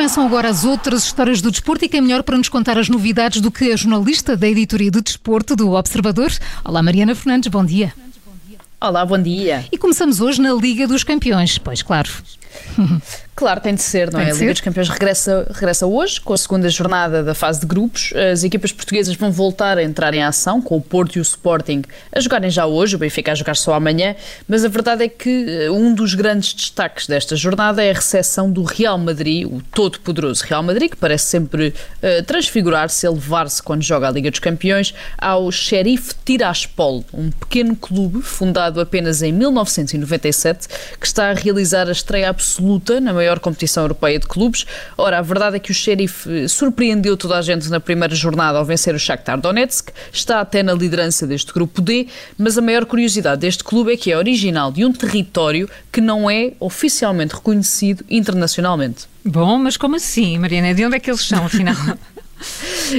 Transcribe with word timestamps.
começam 0.00 0.24
agora 0.24 0.48
as 0.48 0.64
outras 0.64 1.04
histórias 1.04 1.42
do 1.42 1.50
desporto 1.50 1.84
e 1.84 1.88
quem 1.88 1.98
é 1.98 2.00
melhor 2.00 2.22
para 2.22 2.38
nos 2.38 2.48
contar 2.48 2.78
as 2.78 2.88
novidades 2.88 3.38
do 3.38 3.50
que 3.50 3.70
a 3.70 3.76
jornalista 3.76 4.34
da 4.34 4.48
editoria 4.48 4.90
de 4.90 5.02
desporto 5.02 5.54
do 5.54 5.72
Observador. 5.72 6.32
Olá, 6.64 6.82
Mariana 6.82 7.14
Fernandes, 7.14 7.50
bom 7.50 7.62
dia. 7.62 7.92
Olá, 8.80 9.04
bom 9.04 9.18
dia. 9.20 9.66
E 9.70 9.76
começamos 9.76 10.22
hoje 10.22 10.40
na 10.40 10.54
Liga 10.54 10.88
dos 10.88 11.04
Campeões, 11.04 11.58
pois 11.58 11.82
claro. 11.82 12.08
Claro, 13.40 13.58
tem 13.58 13.74
de 13.74 13.82
ser, 13.82 14.12
não 14.12 14.20
tem 14.20 14.28
é? 14.28 14.32
A 14.32 14.34
Liga 14.34 14.52
dos 14.52 14.60
Campeões 14.60 14.90
regressa, 14.90 15.46
regressa 15.50 15.86
hoje, 15.86 16.20
com 16.20 16.34
a 16.34 16.36
segunda 16.36 16.68
jornada 16.68 17.22
da 17.22 17.34
fase 17.34 17.58
de 17.58 17.64
grupos. 17.64 18.12
As 18.30 18.44
equipas 18.44 18.70
portuguesas 18.70 19.16
vão 19.16 19.32
voltar 19.32 19.78
a 19.78 19.82
entrar 19.82 20.12
em 20.12 20.22
ação, 20.22 20.60
com 20.60 20.76
o 20.76 20.80
Porto 20.80 21.16
e 21.16 21.20
o 21.20 21.22
Sporting 21.22 21.80
a 22.12 22.20
jogarem 22.20 22.50
já 22.50 22.66
hoje, 22.66 22.96
o 22.96 22.98
Benfica 22.98 23.32
a 23.32 23.34
jogar 23.34 23.56
só 23.56 23.72
amanhã, 23.72 24.14
mas 24.46 24.62
a 24.62 24.68
verdade 24.68 25.04
é 25.04 25.08
que 25.08 25.46
eh, 25.48 25.70
um 25.70 25.94
dos 25.94 26.12
grandes 26.12 26.52
destaques 26.52 27.06
desta 27.06 27.34
jornada 27.34 27.82
é 27.82 27.90
a 27.90 27.94
recepção 27.94 28.52
do 28.52 28.62
Real 28.62 28.98
Madrid, 28.98 29.46
o 29.46 29.62
todo-poderoso 29.72 30.44
Real 30.44 30.62
Madrid, 30.62 30.90
que 30.90 30.96
parece 30.98 31.24
sempre 31.24 31.68
uh, 31.68 32.22
transfigurar-se, 32.26 33.06
elevar-se 33.06 33.62
quando 33.62 33.82
joga 33.82 34.08
a 34.08 34.10
Liga 34.10 34.30
dos 34.30 34.40
Campeões, 34.40 34.92
ao 35.16 35.50
Sheriff 35.50 36.14
Tiraspol, 36.26 37.06
um 37.14 37.30
pequeno 37.30 37.74
clube 37.74 38.20
fundado 38.20 38.82
apenas 38.82 39.22
em 39.22 39.32
1997, 39.32 40.68
que 41.00 41.06
está 41.06 41.30
a 41.30 41.32
realizar 41.32 41.88
a 41.88 41.92
estreia 41.92 42.28
absoluta 42.28 43.00
na 43.00 43.14
maior 43.14 43.29
maior 43.30 43.38
competição 43.38 43.84
europeia 43.84 44.18
de 44.18 44.26
clubes. 44.26 44.66
Ora, 44.98 45.18
a 45.18 45.22
verdade 45.22 45.56
é 45.56 45.58
que 45.58 45.70
o 45.70 45.74
Sheriff 45.74 46.28
eh, 46.28 46.48
surpreendeu 46.48 47.16
toda 47.16 47.38
a 47.38 47.42
gente 47.42 47.68
na 47.68 47.78
primeira 47.78 48.14
jornada 48.14 48.58
ao 48.58 48.64
vencer 48.64 48.94
o 48.94 48.98
Shakhtar 48.98 49.40
Donetsk, 49.40 49.90
está 50.12 50.40
até 50.40 50.62
na 50.62 50.74
liderança 50.74 51.26
deste 51.26 51.52
grupo 51.52 51.80
D, 51.80 52.08
mas 52.36 52.58
a 52.58 52.60
maior 52.60 52.84
curiosidade 52.84 53.42
deste 53.42 53.62
clube 53.62 53.92
é 53.92 53.96
que 53.96 54.10
é 54.10 54.16
original 54.16 54.72
de 54.72 54.84
um 54.84 54.92
território 54.92 55.68
que 55.92 56.00
não 56.00 56.28
é 56.28 56.52
oficialmente 56.58 57.34
reconhecido 57.34 58.04
internacionalmente. 58.10 59.06
Bom, 59.24 59.58
mas 59.58 59.76
como 59.76 59.96
assim, 59.96 60.38
Mariana? 60.38 60.74
De 60.74 60.84
onde 60.84 60.96
é 60.96 61.00
que 61.00 61.10
eles 61.10 61.20
são, 61.20 61.44
afinal? 61.44 61.76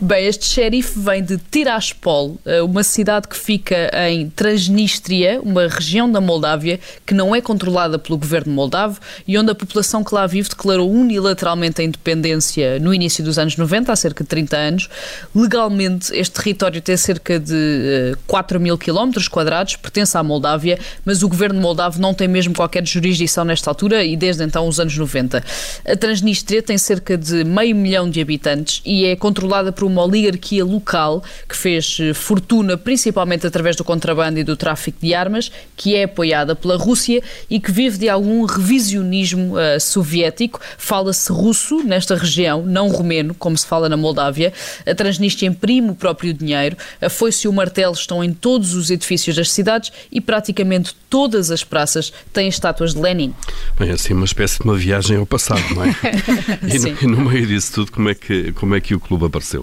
Bem, 0.00 0.26
este 0.26 0.46
xerife 0.46 0.98
vem 0.98 1.22
de 1.22 1.38
Tiraspol, 1.50 2.38
eh, 2.46 2.62
uma 2.62 2.82
cidade 2.82 3.28
que 3.28 3.36
fica 3.36 3.90
em 4.08 4.30
Transnistria, 4.30 5.40
uma 5.42 5.68
região 5.68 6.10
da 6.10 6.20
Moldávia 6.20 6.80
que 7.04 7.12
não 7.12 7.34
é 7.34 7.40
controlada 7.40 7.98
pelo 7.98 8.16
governo 8.16 8.52
moldavo 8.52 8.98
e 9.26 9.36
onde 9.36 9.50
a 9.50 9.54
população 9.54 10.02
que 10.02 10.14
lá 10.14 10.26
vive 10.26 10.48
declarou 10.48 10.90
unilateralmente 10.90 11.80
a 11.80 11.84
independência 11.84 12.78
no 12.78 12.94
início 12.94 13.22
dos 13.22 13.38
anos 13.38 13.56
90, 13.56 13.92
há 13.92 13.96
cerca 13.96 14.24
de 14.24 14.28
30 14.28 14.56
anos. 14.56 14.88
Legalmente, 15.34 16.14
este 16.14 16.34
território 16.34 16.80
tem 16.80 16.96
cerca 16.96 17.38
de 17.38 18.16
4 18.26 18.56
eh, 18.56 18.60
mil 18.60 18.78
quilómetros 18.78 19.28
quadrados, 19.28 19.76
pertence 19.76 20.16
à 20.16 20.22
Moldávia, 20.22 20.78
mas 21.04 21.22
o 21.22 21.28
governo 21.28 21.60
moldavo 21.60 22.00
não 22.00 22.14
tem 22.14 22.28
mesmo 22.28 22.54
qualquer 22.54 22.86
jurisdição 22.86 23.44
nesta 23.44 23.70
altura 23.70 24.02
e 24.04 24.16
desde 24.16 24.44
então 24.44 24.66
os 24.66 24.80
anos 24.80 24.96
90. 24.96 25.44
A 25.84 25.96
Transnistria 25.96 26.62
tem 26.62 26.78
cerca 26.78 27.18
de 27.18 27.44
meio 27.44 27.76
milhão 27.76 28.08
de 28.08 28.20
habitantes 28.20 28.80
e 28.84 29.04
é 29.04 29.16
controlada 29.16 29.63
por 29.72 29.84
uma 29.84 30.02
oligarquia 30.02 30.64
local 30.64 31.22
que 31.48 31.56
fez 31.56 31.98
eh, 32.00 32.14
fortuna 32.14 32.76
principalmente 32.76 33.46
através 33.46 33.76
do 33.76 33.84
contrabando 33.84 34.38
e 34.38 34.44
do 34.44 34.56
tráfico 34.56 34.98
de 35.00 35.14
armas, 35.14 35.50
que 35.76 35.94
é 35.94 36.04
apoiada 36.04 36.54
pela 36.54 36.76
Rússia 36.76 37.22
e 37.48 37.60
que 37.60 37.70
vive 37.70 37.98
de 37.98 38.08
algum 38.08 38.44
revisionismo 38.44 39.54
uh, 39.56 39.80
soviético. 39.80 40.60
Fala-se 40.78 41.30
russo 41.32 41.82
nesta 41.82 42.16
região, 42.16 42.64
não 42.64 42.88
romeno, 42.88 43.34
como 43.34 43.56
se 43.56 43.66
fala 43.66 43.88
na 43.88 43.96
Moldávia. 43.96 44.52
A 44.86 44.94
Transnistria 44.94 45.48
imprime 45.48 45.90
o 45.90 45.94
próprio 45.94 46.32
dinheiro. 46.32 46.76
A 47.00 47.08
foice 47.08 47.46
e 47.46 47.48
o 47.48 47.52
martelo 47.52 47.94
estão 47.94 48.22
em 48.22 48.32
todos 48.32 48.74
os 48.74 48.90
edifícios 48.90 49.36
das 49.36 49.50
cidades 49.50 49.92
e 50.10 50.20
praticamente 50.20 50.94
todas 51.08 51.50
as 51.50 51.62
praças 51.62 52.12
têm 52.32 52.48
estátuas 52.48 52.94
de 52.94 53.00
Lenin. 53.00 53.34
Bem, 53.78 53.90
assim, 53.90 54.14
uma 54.14 54.24
espécie 54.24 54.58
de 54.58 54.64
uma 54.64 54.76
viagem 54.76 55.16
ao 55.16 55.26
passado, 55.26 55.62
não 55.74 55.84
é? 55.84 55.94
e, 56.74 56.78
no, 56.78 56.88
e 57.02 57.06
no 57.06 57.30
meio 57.30 57.46
disso 57.46 57.72
tudo, 57.72 57.92
como 57.92 58.08
é 58.08 58.14
que, 58.14 58.52
como 58.52 58.74
é 58.74 58.80
que 58.80 58.94
o 58.94 59.00
clube 59.00 59.26
apareceu? 59.26 59.53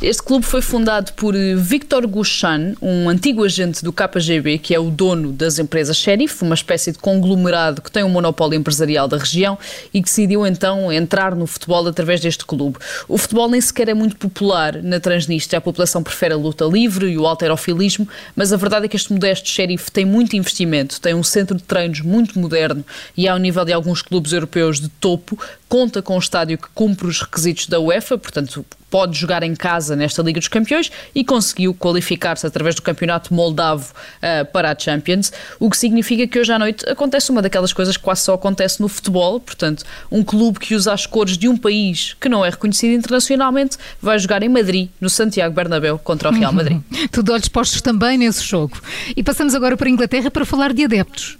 Este 0.00 0.22
clube 0.22 0.44
foi 0.44 0.62
fundado 0.62 1.12
por 1.12 1.34
eh, 1.34 1.54
Victor 1.54 2.06
Gushan, 2.06 2.74
um 2.80 3.08
antigo 3.08 3.44
agente 3.44 3.84
do 3.84 3.92
KGB, 3.92 4.58
que 4.58 4.74
é 4.74 4.80
o 4.80 4.90
dono 4.90 5.32
das 5.32 5.58
empresas 5.58 5.96
Sheriff, 5.96 6.42
uma 6.42 6.54
espécie 6.54 6.92
de 6.92 6.98
conglomerado 6.98 7.82
que 7.82 7.90
tem 7.90 8.02
um 8.02 8.08
monopólio 8.08 8.58
empresarial 8.58 9.06
da 9.06 9.18
região 9.18 9.58
e 9.92 10.00
que 10.00 10.08
decidiu 10.08 10.46
então 10.46 10.92
entrar 10.92 11.34
no 11.36 11.46
futebol 11.46 11.86
através 11.86 12.20
deste 12.20 12.44
clube. 12.44 12.78
O 13.06 13.18
futebol 13.18 13.48
nem 13.48 13.60
sequer 13.60 13.88
é 13.88 13.94
muito 13.94 14.16
popular 14.16 14.82
na 14.82 14.98
Transnistria, 14.98 15.58
a 15.58 15.60
população 15.60 16.02
prefere 16.02 16.34
a 16.34 16.36
luta 16.36 16.64
livre 16.64 17.10
e 17.10 17.18
o 17.18 17.26
alterofilismo, 17.26 18.08
mas 18.34 18.52
a 18.52 18.56
verdade 18.56 18.86
é 18.86 18.88
que 18.88 18.96
este 18.96 19.12
modesto 19.12 19.48
Sheriff 19.48 19.90
tem 19.92 20.04
muito 20.04 20.34
investimento, 20.34 21.00
tem 21.00 21.14
um 21.14 21.22
centro 21.22 21.56
de 21.56 21.62
treinos 21.62 22.00
muito 22.00 22.38
moderno 22.38 22.84
e 23.16 23.28
ao 23.28 23.38
nível 23.38 23.64
de 23.64 23.72
alguns 23.72 24.02
clubes 24.02 24.32
europeus 24.32 24.80
de 24.80 24.88
topo, 24.88 25.38
conta 25.68 26.02
com 26.02 26.16
um 26.16 26.18
estádio 26.18 26.58
que 26.58 26.68
cumpre 26.74 27.06
os 27.06 27.20
requisitos 27.20 27.66
da 27.66 27.78
UEFA, 27.78 28.18
portanto 28.18 28.64
pode 28.92 29.18
jogar 29.18 29.42
em 29.42 29.54
casa 29.54 29.96
nesta 29.96 30.20
Liga 30.22 30.38
dos 30.38 30.48
Campeões 30.48 30.92
e 31.14 31.24
conseguiu 31.24 31.72
qualificar-se 31.72 32.46
através 32.46 32.74
do 32.74 32.82
campeonato 32.82 33.32
moldavo 33.32 33.90
uh, 33.90 34.44
para 34.52 34.70
a 34.70 34.78
Champions, 34.78 35.32
o 35.58 35.70
que 35.70 35.78
significa 35.78 36.26
que 36.26 36.38
hoje 36.38 36.52
à 36.52 36.58
noite 36.58 36.86
acontece 36.86 37.30
uma 37.30 37.40
daquelas 37.40 37.72
coisas 37.72 37.96
que 37.96 38.02
quase 38.02 38.20
só 38.20 38.34
acontece 38.34 38.82
no 38.82 38.88
futebol, 38.88 39.40
portanto, 39.40 39.82
um 40.10 40.22
clube 40.22 40.58
que 40.58 40.74
usa 40.74 40.92
as 40.92 41.06
cores 41.06 41.38
de 41.38 41.48
um 41.48 41.56
país 41.56 42.14
que 42.20 42.28
não 42.28 42.44
é 42.44 42.50
reconhecido 42.50 42.92
internacionalmente 42.92 43.78
vai 43.98 44.18
jogar 44.18 44.42
em 44.42 44.50
Madrid, 44.50 44.90
no 45.00 45.08
Santiago 45.08 45.54
Bernabéu, 45.54 45.98
contra 45.98 46.28
o 46.28 46.32
Real 46.32 46.52
Madrid. 46.52 46.82
Tudo 47.10 47.32
olhos 47.32 47.48
postos 47.48 47.80
também 47.80 48.18
nesse 48.18 48.44
jogo. 48.44 48.78
E 49.16 49.22
passamos 49.22 49.54
agora 49.54 49.74
para 49.74 49.88
a 49.88 49.90
Inglaterra 49.90 50.30
para 50.30 50.44
falar 50.44 50.74
de 50.74 50.84
adeptos. 50.84 51.38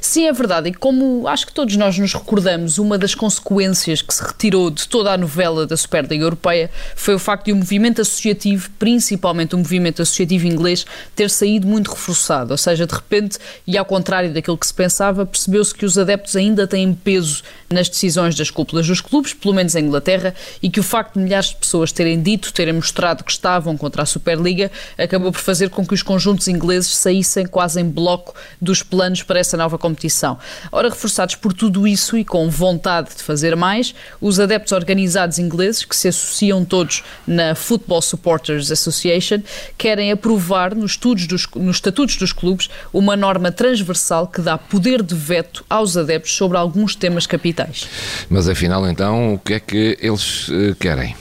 Sim, 0.00 0.26
é 0.26 0.32
verdade. 0.32 0.68
E 0.68 0.74
como 0.74 1.26
acho 1.28 1.46
que 1.46 1.52
todos 1.52 1.76
nós 1.76 1.96
nos 1.98 2.12
recordamos, 2.12 2.78
uma 2.78 2.98
das 2.98 3.14
consequências 3.14 4.02
que 4.02 4.12
se 4.12 4.22
retirou 4.22 4.70
de 4.70 4.88
toda 4.88 5.12
a 5.12 5.16
novela 5.16 5.66
da 5.66 5.76
Superliga 5.76 6.24
Europeia 6.24 6.70
foi 6.96 7.14
o 7.14 7.18
facto 7.18 7.46
de 7.46 7.52
o 7.52 7.54
um 7.54 7.58
movimento 7.58 8.00
associativo, 8.00 8.70
principalmente 8.78 9.54
o 9.54 9.58
um 9.58 9.60
movimento 9.60 10.02
associativo 10.02 10.46
inglês, 10.46 10.84
ter 11.14 11.30
saído 11.30 11.66
muito 11.66 11.90
reforçado. 11.90 12.52
Ou 12.52 12.58
seja, 12.58 12.86
de 12.86 12.94
repente, 12.94 13.38
e 13.66 13.78
ao 13.78 13.84
contrário 13.84 14.32
daquilo 14.32 14.58
que 14.58 14.66
se 14.66 14.74
pensava, 14.74 15.24
percebeu-se 15.24 15.74
que 15.74 15.84
os 15.84 15.96
adeptos 15.96 16.36
ainda 16.36 16.66
têm 16.66 16.92
peso 16.94 17.42
nas 17.70 17.88
decisões 17.88 18.34
das 18.34 18.50
cúpulas 18.50 18.86
dos 18.86 19.00
clubes, 19.00 19.32
pelo 19.32 19.54
menos 19.54 19.74
em 19.74 19.84
Inglaterra, 19.84 20.34
e 20.62 20.68
que 20.68 20.80
o 20.80 20.82
facto 20.82 21.14
de 21.14 21.20
milhares 21.20 21.48
de 21.48 21.56
pessoas 21.56 21.92
terem 21.92 22.20
dito, 22.20 22.52
terem 22.52 22.74
mostrado 22.74 23.24
que 23.24 23.32
estavam 23.32 23.76
contra 23.76 24.02
a 24.02 24.06
Superliga, 24.06 24.70
acabou 24.98 25.32
por 25.32 25.40
fazer 25.40 25.70
com 25.70 25.86
que 25.86 25.94
os 25.94 26.02
conjuntos 26.02 26.48
ingleses 26.48 26.96
saíssem 26.96 27.46
quase 27.46 27.80
em 27.80 27.88
bloco 27.88 28.34
dos 28.60 28.82
planos 28.82 29.22
para 29.22 29.38
essa 29.38 29.51
essa 29.52 29.56
nova 29.56 29.78
competição. 29.78 30.38
Ora, 30.70 30.88
reforçados 30.88 31.34
por 31.34 31.52
tudo 31.52 31.86
isso 31.86 32.16
e 32.16 32.24
com 32.24 32.48
vontade 32.48 33.10
de 33.14 33.22
fazer 33.22 33.54
mais, 33.54 33.94
os 34.20 34.40
adeptos 34.40 34.72
organizados 34.72 35.38
ingleses, 35.38 35.84
que 35.84 35.94
se 35.94 36.08
associam 36.08 36.64
todos 36.64 37.04
na 37.26 37.54
Football 37.54 38.00
Supporters 38.00 38.70
Association, 38.70 39.40
querem 39.76 40.10
aprovar 40.10 40.74
nos, 40.74 40.96
dos, 40.96 41.46
nos 41.54 41.76
estatutos 41.76 42.16
dos 42.16 42.32
clubes 42.32 42.70
uma 42.92 43.16
norma 43.16 43.52
transversal 43.52 44.26
que 44.26 44.40
dá 44.40 44.56
poder 44.56 45.02
de 45.02 45.14
veto 45.14 45.64
aos 45.68 45.96
adeptos 45.96 46.34
sobre 46.34 46.56
alguns 46.56 46.96
temas 46.96 47.26
capitais. 47.26 47.86
Mas 48.28 48.48
afinal, 48.48 48.88
então, 48.88 49.34
o 49.34 49.38
que 49.38 49.54
é 49.54 49.60
que 49.60 49.98
eles 50.00 50.48
uh, 50.48 50.74
querem? 50.78 51.14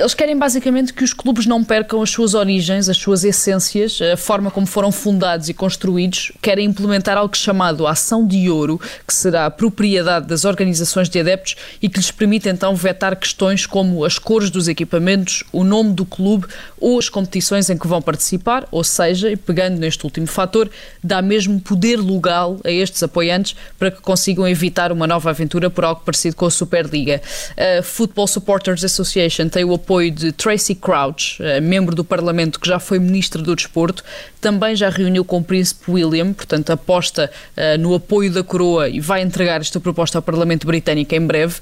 Eles 0.00 0.14
querem 0.14 0.34
basicamente 0.34 0.94
que 0.94 1.04
os 1.04 1.12
clubes 1.12 1.44
não 1.44 1.62
percam 1.62 2.00
as 2.00 2.08
suas 2.08 2.32
origens, 2.32 2.88
as 2.88 2.96
suas 2.96 3.22
essências, 3.22 4.00
a 4.00 4.16
forma 4.16 4.50
como 4.50 4.66
foram 4.66 4.90
fundados 4.90 5.50
e 5.50 5.54
construídos. 5.54 6.32
Querem 6.40 6.68
implementar 6.68 7.18
algo 7.18 7.36
chamado 7.36 7.86
Ação 7.86 8.26
de 8.26 8.48
Ouro, 8.48 8.80
que 9.06 9.12
será 9.12 9.44
a 9.44 9.50
propriedade 9.50 10.26
das 10.26 10.46
organizações 10.46 11.10
de 11.10 11.20
adeptos 11.20 11.54
e 11.82 11.88
que 11.90 11.98
lhes 11.98 12.10
permite 12.10 12.48
então 12.48 12.74
vetar 12.74 13.14
questões 13.14 13.66
como 13.66 14.02
as 14.02 14.18
cores 14.18 14.48
dos 14.48 14.68
equipamentos, 14.68 15.44
o 15.52 15.62
nome 15.62 15.92
do 15.92 16.06
clube 16.06 16.46
ou 16.80 16.98
as 16.98 17.10
competições 17.10 17.68
em 17.68 17.76
que 17.76 17.86
vão 17.86 18.00
participar, 18.00 18.66
ou 18.70 18.82
seja, 18.82 19.38
pegando 19.44 19.78
neste 19.78 20.02
último 20.02 20.26
fator, 20.26 20.70
dá 21.04 21.20
mesmo 21.20 21.60
poder 21.60 21.98
legal 21.98 22.58
a 22.64 22.70
estes 22.70 23.02
apoiantes 23.02 23.54
para 23.78 23.90
que 23.90 24.00
consigam 24.00 24.48
evitar 24.48 24.92
uma 24.92 25.06
nova 25.06 25.28
aventura 25.28 25.68
por 25.68 25.84
algo 25.84 26.00
parecido 26.00 26.36
com 26.36 26.46
a 26.46 26.50
Superliga. 26.50 27.20
A 27.78 27.82
Football 27.82 28.28
Supporters 28.28 28.82
Association 28.82 29.50
tem 29.50 29.62
o 29.62 29.74
apoio 29.74 29.89
apoio 29.90 30.12
de 30.12 30.30
Tracy 30.30 30.76
Crouch, 30.76 31.42
eh, 31.42 31.60
membro 31.60 31.96
do 31.96 32.04
Parlamento 32.04 32.60
que 32.60 32.68
já 32.68 32.78
foi 32.78 33.00
Ministro 33.00 33.42
do 33.42 33.56
Desporto, 33.56 34.04
também 34.40 34.76
já 34.76 34.88
reuniu 34.88 35.24
com 35.24 35.38
o 35.38 35.44
Príncipe 35.44 35.90
William, 35.90 36.32
portanto 36.32 36.70
aposta 36.70 37.30
uh, 37.56 37.76
no 37.78 37.94
apoio 37.94 38.32
da 38.32 38.42
coroa 38.42 38.88
e 38.88 38.98
vai 38.98 39.20
entregar 39.20 39.60
esta 39.60 39.78
proposta 39.78 40.16
ao 40.16 40.22
Parlamento 40.22 40.66
Britânico 40.66 41.14
em 41.14 41.20
breve. 41.20 41.56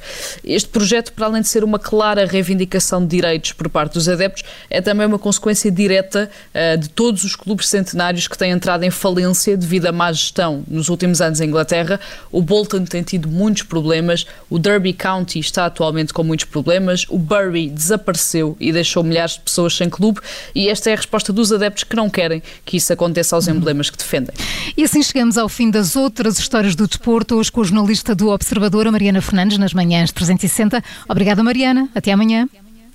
Este 0.44 0.69
projeto, 0.69 1.12
para 1.14 1.26
além 1.26 1.42
de 1.42 1.48
ser 1.48 1.64
uma 1.64 1.78
clara 1.78 2.25
reivindicação 2.25 3.00
de 3.00 3.16
direitos 3.16 3.52
por 3.52 3.69
parte 3.69 3.94
dos 3.94 4.08
adeptos, 4.08 4.44
é 4.70 4.80
também 4.80 5.06
uma 5.06 5.19
consequência 5.19 5.72
direta 5.72 6.30
uh, 6.54 6.78
de 6.78 6.88
todos 6.90 7.25
os 7.25 7.34
clubes 7.34 7.66
centenários 7.66 8.28
que 8.28 8.38
têm 8.38 8.52
entrado 8.52 8.84
em 8.84 8.90
falência 8.90 9.56
devido 9.56 9.86
à 9.86 9.92
má 9.92 10.12
gestão 10.12 10.62
nos 10.69 10.88
últimos 10.88 11.20
anos 11.20 11.40
em 11.40 11.46
Inglaterra. 11.46 11.98
O 12.30 12.42
Bolton 12.42 12.84
tem 12.84 13.02
tido 13.02 13.26
muitos 13.26 13.62
problemas, 13.62 14.26
o 14.50 14.58
Derby 14.58 14.92
County 14.92 15.40
está 15.40 15.64
atualmente 15.66 16.12
com 16.12 16.22
muitos 16.22 16.44
problemas, 16.44 17.06
o 17.08 17.19
Bury 17.19 17.70
desapareceu 17.70 18.18
desapareceu 18.19 18.56
e 18.61 18.73
deixou 18.73 19.03
milhares 19.03 19.35
de 19.35 19.41
pessoas 19.41 19.75
sem 19.75 19.88
clube, 19.88 20.20
e 20.55 20.69
esta 20.69 20.91
é 20.91 20.93
a 20.93 20.97
resposta 20.97 21.32
dos 21.32 21.53
adeptos 21.53 21.85
que 21.85 21.97
não 21.97 22.11
querem 22.11 22.43
que 22.65 22.76
isso 22.76 22.93
aconteça 22.93 23.37
aos 23.37 23.49
emblemas 23.49 23.88
que 23.91 23.97
defendem. 23.97 24.35
E 24.76 24.85
assim 24.85 25.03
chegamos 25.03 25.38
ao 25.38 25.49
fim 25.49 25.70
das 25.70 25.97
outras 25.97 26.38
histórias 26.38 26.75
do 26.75 26.87
desporto, 26.87 27.37
hoje 27.37 27.50
com 27.50 27.61
a 27.61 27.65
jornalista 27.65 28.15
do 28.15 28.29
Observador, 28.29 28.87
a 28.87 28.93
Mariana 28.93 29.23
Fernandes, 29.23 29.59
nas 29.59 29.73
manhãs 29.73 30.12
360. 30.12 30.82
Obrigada, 31.09 31.43
Mariana. 31.43 31.88
Até 31.94 32.12
amanhã. 32.12 32.49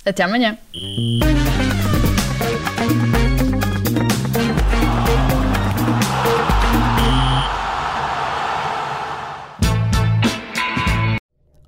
Até 0.04 0.22
amanhã. 0.22 0.58